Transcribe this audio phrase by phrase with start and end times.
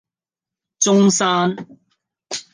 [0.81, 1.55] 中山